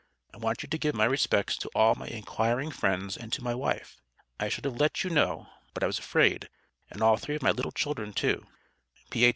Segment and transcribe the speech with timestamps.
[0.33, 3.53] I want you to give my Respects to all my inquiring friends and to my
[3.53, 4.01] wife,
[4.39, 6.49] I should have let you know But I was afraid
[6.89, 8.47] and all three of my little children too,
[9.11, 9.29] P.H.